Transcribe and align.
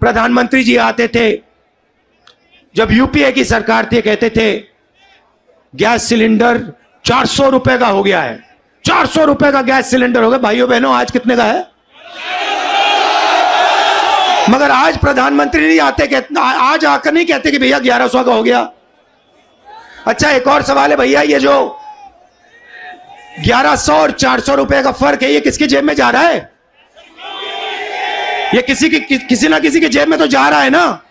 प्रधानमंत्री 0.00 0.62
जी 0.64 0.76
आते 0.78 1.08
थे, 1.08 1.30
जब 2.74 2.92
यूपीए 2.92 3.30
की 3.32 3.44
सरकार 3.44 3.88
थी, 3.92 4.00
कहते 4.00 4.30
थे, 4.30 4.52
गैस 5.74 6.08
सिलेंडर 6.08 6.62
चार 7.04 7.26
सौ 7.26 7.48
रुपए 7.48 7.76
का 7.78 7.86
हो 7.86 8.02
गया 8.02 8.20
है। 8.22 8.38
चार 8.84 9.06
सौ 9.06 9.24
रुपए 9.24 9.50
का 9.52 9.62
गैस 9.62 9.90
सिलेंडर 9.90 10.22
हो 10.22 10.30
गया। 10.30 10.38
भाइयों 10.38 10.68
बहनों, 10.68 10.94
आज 10.94 11.10
कितने 11.10 11.36
का 11.36 11.44
है? 11.44 11.68
मगर 14.50 14.70
आज 14.70 14.96
प्रधानमंत्री 14.98 15.66
नहीं 15.66 15.80
आते, 15.80 16.06
कहते 16.06 16.40
आज 16.40 16.84
आकर 16.84 17.12
नहीं 17.12 17.26
कहते 17.26 17.50
कि 17.50 17.58
भैया 17.58 17.78
ग्यारह 17.78 18.08
सौ 18.08 18.22
का 18.24 18.34
हो 18.34 18.42
गया। 18.42 18.60
अच्छा 20.06 20.30
एक 20.30 20.46
और 20.46 20.62
सवाल 20.62 20.90
है 20.90 20.96
भैया, 20.96 21.22
ये 21.22 21.40
जो 21.40 21.78
ग्यारह 23.44 23.76
सौ 23.76 23.94
और 23.94 24.10
चार 24.12 24.40
सौ 24.40 24.54
रुपए 24.54 24.82
का 24.82 24.92
फ़र्क 24.92 25.22
है, 25.22 25.32
ये 25.32 25.40
किसकी 25.40 25.66
जेब 25.66 25.84
में 25.84 25.94
जा 25.94 26.08
रहा 26.10 26.22
है? 26.22 26.59
ये 28.54 28.62
किसी 28.62 28.88
की 28.88 29.00
कि, 29.00 29.18
किसी 29.18 29.48
ना 29.48 29.58
किसी 29.58 29.80
की 29.80 29.88
जेब 29.88 30.08
में 30.08 30.18
तो 30.18 30.26
जा 30.26 30.48
रहा 30.48 30.60
है 30.60 30.70
ना। 30.70 31.02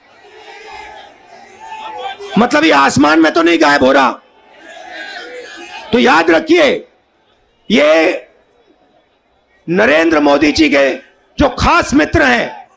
मतलब 2.37 2.63
ये 2.63 2.71
आसमान 2.71 3.19
में 3.19 3.31
तो 3.31 3.41
नहीं 3.43 3.61
गायब 3.61 3.83
हो 3.83 3.91
रहा। 3.91 4.11
तो 5.91 5.99
याद 5.99 6.29
रखिए 6.31 6.65
ये 7.69 8.27
नरेंद्र 9.67 10.19
मोदी 10.19 10.51
जी 10.51 10.69
के 10.69 10.89
जो 11.37 11.49
खास 11.49 11.93
मित्र 11.93 12.23
हैं 12.23 12.67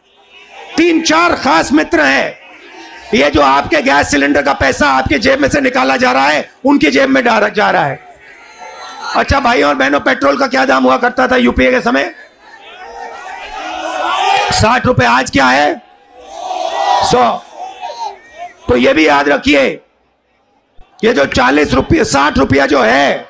तीन 0.76 1.02
चार 1.02 1.34
खास 1.34 1.72
मित्र 1.72 2.00
हैं 2.00 2.38
ये 3.14 3.30
जो 3.30 3.40
आपके 3.40 3.82
गैस 3.82 4.10
सिलेंडर 4.10 4.42
का 4.42 4.52
पैसा 4.52 4.88
आपके 4.88 5.18
जेब 5.18 5.40
में 5.40 5.48
से 5.48 5.60
निकाला 5.60 5.96
जा 5.96 6.12
रहा 6.12 6.28
है 6.28 6.48
उनकी 6.64 6.90
जेब 6.90 7.08
में 7.08 7.22
डाला 7.24 7.48
जा 7.48 7.70
रहा 7.70 7.84
है। 7.84 8.00
अच्छा 9.16 9.40
भाई 9.40 9.62
और 9.62 9.74
बहनों 9.74 10.00
पेट्रोल 10.00 10.38
का 10.38 10.46
क्या 10.46 10.64
दाम 10.64 10.84
हुआ 10.84 10.96
करता 10.96 11.26
था 11.28 11.36
यूपीए 11.36 11.70
के 11.70 11.80
समय? 11.80 12.14
साठ 14.52 14.86
रुपए 14.86 15.04
आज 15.04 15.30
क्या 15.30 15.46
है? 15.46 15.82
सौ। 17.04 17.42
तो 18.68 18.76
ये 18.76 18.92
भी 18.94 19.06
याद 19.08 19.28
रखिए, 19.28 19.80
ये 21.04 21.12
जो 21.12 21.24
चालीस 21.26 21.74
रुपये 21.74 22.04
साठ 22.04 22.38
रुपया 22.38 22.66
जो 22.66 22.82
है, 22.82 23.28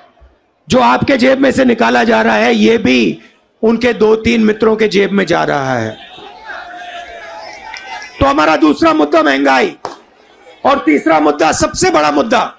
जो 0.69 0.81
आपके 0.81 1.17
जेब 1.17 1.39
में 1.39 1.51
से 1.53 1.65
निकाला 1.65 2.05
जा 2.05 2.23
रहा 2.23 2.35
है, 2.35 2.55
ये 2.55 2.79
भी 2.79 3.21
उनके 3.63 3.93
दो 3.93 4.15
तीन 4.17 4.45
मित्रों 4.45 4.77
के 4.77 4.89
जेब 4.89 5.13
में 5.13 5.27
जा 5.27 5.45
रहा 5.45 5.79
है। 5.79 5.97
तो 8.21 8.27
हमारा 8.27 8.57
दूसरा 8.57 8.93
मुद्दा 8.93 9.23
महँगाई, 9.23 9.77
और 10.67 10.79
तीसरा 10.79 11.21
मुद्दा, 11.21 11.53
सबसे 11.53 11.91
बड़ा 11.91 12.11
मुद्दा, 12.11 12.55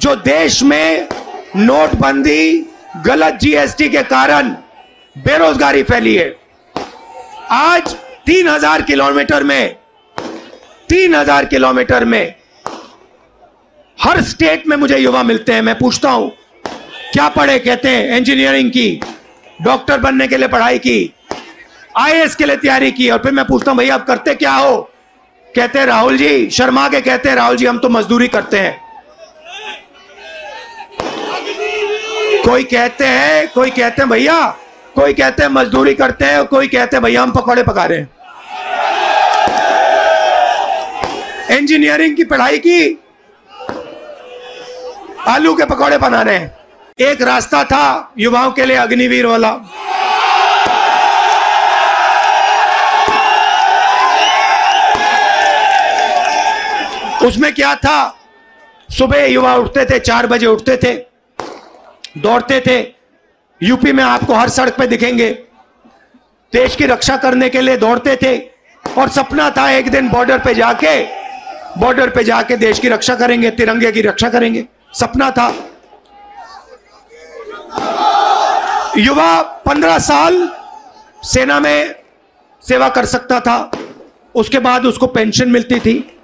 जो 0.00 0.16
देश 0.16 0.62
में 0.62 1.08
नोटबंदी, 1.56 2.68
गलत 3.06 3.34
जीएसटी 3.34 3.88
के 3.88 4.02
कारण 4.02 4.48
बेरोजगारी 5.16 5.82
फैली 5.82 6.14
है। 6.14 6.41
आज 7.52 7.94
तीन 8.26 8.48
हज़ार 8.48 8.82
किलोमीटर 8.82 9.42
में, 9.44 9.76
तीन 10.88 11.14
हज़ार 11.14 11.44
किलोमीटर 11.44 12.04
में 12.04 12.34
हर 13.98 14.20
स्टेट 14.22 14.66
में 14.66 14.76
मुझे 14.76 14.98
युवा 14.98 15.22
मिलते 15.22 15.52
हैं। 15.52 15.62
मैं 15.62 15.78
पूछता 15.78 16.10
हूँ, 16.10 16.30
क्या 17.12 17.28
पढ़े 17.28 17.58
कहते 17.58 17.88
हैं? 17.88 18.16
इंजीनियरिंग 18.16 18.70
की 18.70 19.00
डॉक्टर 19.62 19.98
बनने 20.00 20.28
के 20.28 20.36
लिए 20.36 20.48
पढ़ाई 20.48 20.78
की 20.78 21.12
आईएएस 21.98 22.36
के 22.36 22.44
लिए 22.44 22.56
तैयारी 22.56 22.90
की। 22.92 23.10
और 23.10 23.18
फिर 23.22 23.32
मैं 23.32 23.44
पूछता 23.46 23.70
हूँ, 23.70 23.78
भैया 23.78 23.94
आप 23.94 24.06
करते 24.06 24.34
क्या 24.34 24.54
हो? 24.54 24.80
कहते 25.48 25.78
हैं, 25.78 25.86
राहुल 25.86 26.16
जी, 26.18 26.50
शर्मा 26.50 26.88
के 26.88 27.00
कहते 27.00 27.28
हैं, 27.28 27.36
राहुल 27.36 27.56
जी, 27.56 27.66
हम 27.66 27.78
तो 27.78 27.88
मजदूरी 27.90 28.28
करते 28.28 28.58
हैं। 28.58 28.80
कोई 32.44 32.64
कहते 32.64 33.04
हैं, 33.06 33.48
कोई 33.48 33.70
कहते 33.70 34.02
हैं, 34.02 34.10
भैया 34.10 34.40
कोई 34.96 35.12
कहते 35.12 35.42
हैं 35.42 35.50
मजदूरी 35.50 35.94
करते 35.94 36.24
हैं, 36.24 36.44
कोई 36.46 36.68
कहते 36.68 36.96
हैं 36.96 37.02
भैया 37.04 37.22
हम 37.22 37.30
पकौड़े 37.32 37.62
पका 37.62 37.84
रहे 37.84 37.98
हैं। 37.98 38.08
इंजीनियरिंग 41.50 42.16
की 42.16 42.24
पढ़ाई 42.24 42.58
की, 42.58 42.98
आलू 45.28 45.54
के 45.54 45.64
पकौड़े 45.64 45.98
बना 45.98 46.22
रहे 46.22 46.36
हैं। 46.36 46.56
एक 47.00 47.22
रास्ता 47.22 47.62
था 47.64 48.12
युवाओं 48.18 48.50
के 48.52 48.64
लिए 48.64 48.76
अग्निवीर 48.76 49.26
वाला। 49.26 49.50
उसमें 57.26 57.52
क्या 57.54 57.74
था? 57.76 58.18
सुबह 58.88 59.24
युवा 59.24 59.54
उठते 59.56 59.84
थे, 59.84 59.98
चार 60.00 60.26
बजे 60.26 60.46
उठते 60.46 60.76
थे, 60.76 60.94
दौड़ते 62.18 62.60
थे। 62.60 62.80
यूपी 63.62 63.92
में 63.92 64.04
आपको 64.04 64.34
हर 64.34 64.48
सड़क 64.48 64.76
पे 64.76 64.86
दिखेंगे। 64.86 65.30
देश 66.52 66.76
की 66.76 66.86
रक्षा 66.86 67.16
करने 67.16 67.48
के 67.50 67.60
लिए 67.60 67.76
दौड़ते 67.76 68.16
थे 68.16 68.36
और 68.98 69.08
सपना 69.08 69.50
था 69.50 69.70
एक 69.70 69.90
दिन 69.90 70.08
बॉर्डर 70.08 70.38
पे 70.38 70.54
जाके, 70.54 71.04
बॉर्डर 71.80 72.10
पे 72.10 72.24
जाके 72.24 72.56
देश 72.56 72.78
की 72.78 72.88
रक्षा 72.88 73.14
करेंगे, 73.14 73.50
तिरंगे 73.50 73.92
की 73.92 74.02
रक्षा 74.02 74.28
करेंगे। 74.28 74.64
सपना 74.94 75.30
था। 75.30 75.48
युवा 78.98 79.42
पंद्रह 79.42 79.98
साल 79.98 80.50
सेना 81.24 81.60
में 81.60 81.94
सेवा 82.62 82.88
कर 82.88 83.04
सकता 83.04 83.40
था। 83.40 83.70
उसके 84.34 84.58
बाद 84.58 84.86
उसको 84.86 85.06
पेंशन 85.06 85.50
मिलती 85.50 85.80
थी। 85.80 86.18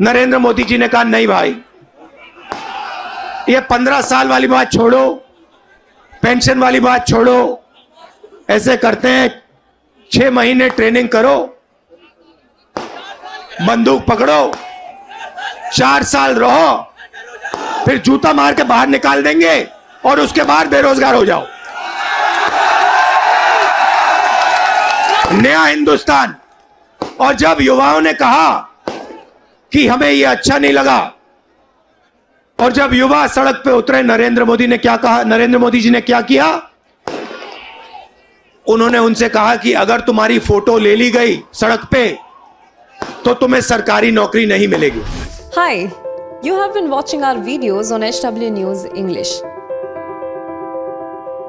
नरेंद्र 0.00 0.38
मोदी 0.38 0.64
जी 0.64 0.78
ने 0.78 0.88
कहा, 0.88 1.02
नहीं 1.02 1.26
भाई, 1.26 1.56
ये 3.48 3.60
पंद्रह 3.60 4.00
साल 4.00 4.28
वाली 4.28 4.46
बात 4.46 4.72
छोड़ो। 4.72 5.25
पेंशन 6.26 6.58
वाली 6.58 6.78
बात 6.80 7.06
छोड़ो। 7.08 7.64
ऐसे 8.50 8.76
करते 8.76 9.08
हैं, 9.08 9.42
छह 10.10 10.30
महीने 10.30 10.68
ट्रेनिंग 10.68 11.08
करो, 11.08 11.34
बंदूक 13.62 14.04
पकड़ो, 14.04 14.52
चार 15.74 16.02
साल 16.02 16.34
रहो, 16.34 16.94
फिर 17.84 17.98
जूता 17.98 18.32
मार 18.32 18.54
के 18.54 18.62
बाहर 18.62 18.88
निकाल 18.88 19.22
देंगे 19.22 19.68
और 20.06 20.20
उसके 20.20 20.42
बाद 20.42 20.66
बेरोजगार 20.66 21.14
हो 21.14 21.24
जाओ। 21.24 21.46
नया 25.32 25.64
हिंदुस्तान। 25.64 26.36
और 27.20 27.34
जब 27.34 27.58
युवाओं 27.60 28.00
ने 28.00 28.12
कहा 28.12 28.50
कि 29.72 29.86
हमें 29.88 30.10
यह 30.10 30.30
अच्छा 30.30 30.58
नहीं 30.58 30.72
लगा 30.72 31.12
और 32.58 32.72
जब 32.72 32.90
युवा 32.94 33.26
सड़क 33.26 33.60
पे 33.64 33.70
उतरे, 33.70 34.02
नरेंद्र 34.02 34.44
मोदी 34.44 34.66
ने 34.66 34.78
क्या 34.78 34.96
कहा? 34.96 35.22
नरेंद्र 35.22 35.58
मोदी 35.58 35.80
जी 35.80 35.90
ने 35.90 36.00
क्या 36.00 36.20
किया? 36.20 36.46
उन्होंने 38.66 38.98
उनसे 38.98 39.28
कहा 39.28 39.56
कि 39.56 39.72
अगर 39.72 40.00
तुम्हारी 40.00 40.38
फ़ोटो 40.38 40.76
ले 40.78 40.94
ली 40.96 41.10
गई 41.10 41.38
सड़क 41.54 41.84
पे 41.90 42.06
तो 43.24 43.34
तुम्हें 43.34 43.60
सरकारी 43.60 44.10
नौकरी 44.10 44.46
नहीं 44.46 44.68
मिलेगी। 44.68 45.00
Hi 45.56 45.80
you 46.44 46.56
have 46.60 46.72
been 46.72 46.86
watching 46.86 47.22
our 47.24 47.38
video 47.38 47.82
on 47.94 48.02
H 48.02 48.24
W 48.26 48.50
news 48.50 48.86
English 48.86 49.40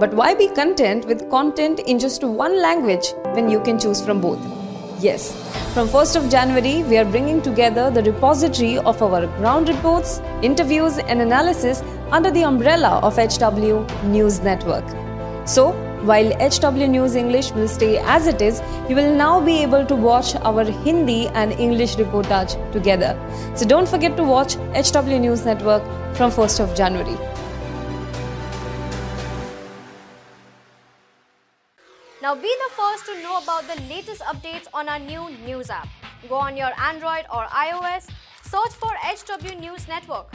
but 0.01 0.13
why 0.13 0.35
be 0.35 0.47
content 0.57 1.05
with 1.05 1.27
content 1.31 1.79
in 1.79 1.99
just 1.99 2.23
one 2.23 2.59
language 2.61 3.13
when 3.27 3.49
you 3.49 3.59
can 3.59 3.77
choose 3.77 4.03
from 4.03 4.21
both 4.21 4.56
Yes, 4.99 5.31
from 5.75 5.87
1st 5.87 6.15
of 6.15 6.29
January, 6.31 6.81
we 6.81 6.97
are 6.97 7.05
bringing 7.05 7.39
together 7.39 7.91
the 7.91 8.01
repository 8.01 8.79
of 8.79 8.99
our 8.99 9.27
ground 9.37 9.69
reports, 9.69 10.19
interviews, 10.41 10.97
and 10.97 11.21
analysis 11.21 11.83
under 12.09 12.31
the 12.31 12.43
umbrella 12.43 12.99
of 13.03 13.15
HW 13.15 13.85
News 14.07 14.39
Network. 14.41 14.83
So, 15.47 15.73
while 16.01 16.31
HW 16.39 16.87
News 16.87 17.13
English 17.15 17.51
will 17.51 17.67
stay 17.67 17.99
as 17.99 18.25
it 18.25 18.41
is, 18.41 18.59
you 18.89 18.95
will 18.95 19.15
now 19.15 19.39
be 19.39 19.61
able 19.61 19.85
to 19.85 19.95
watch 19.95 20.35
our 20.37 20.63
Hindi 20.63 21.27
and 21.27 21.51
English 21.53 21.97
reportage 21.97 22.55
together. 22.71 23.15
So 23.53 23.67
don't 23.67 23.87
forget 23.87 24.17
to 24.17 24.23
watch 24.23 24.55
HW 24.73 25.19
News 25.19 25.45
Network 25.45 25.83
from 26.15 26.31
1st 26.31 26.59
of 26.59 26.75
January. 26.75 27.17
Now 32.19 32.33
be 32.33 32.41
the 32.41 32.73
first 32.73 33.05
to 33.05 33.21
know 33.21 33.37
about 33.37 33.67
the 33.67 33.79
latest 33.83 34.21
updates 34.21 34.65
on 34.73 34.89
our 34.89 34.97
new 34.97 35.29
news 35.45 35.69
app. 35.69 35.87
Go 36.27 36.33
on 36.33 36.57
your 36.57 36.71
Android 36.81 37.25
or 37.31 37.45
iOS, 37.45 38.09
search 38.41 38.73
for 38.73 38.91
HW 39.03 39.59
News 39.59 39.87
Network. 39.87 40.33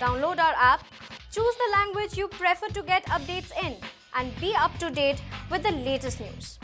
Download 0.00 0.40
our 0.40 0.54
app, 0.58 0.84
choose 1.30 1.54
the 1.62 1.70
language 1.72 2.18
you 2.18 2.26
prefer 2.26 2.66
to 2.70 2.82
get 2.82 3.06
updates 3.06 3.52
in, 3.64 3.76
and 4.16 4.34
be 4.40 4.52
up 4.56 4.76
to 4.78 4.90
date 4.90 5.22
with 5.48 5.62
the 5.62 5.70
latest 5.70 6.18
news. 6.18 6.58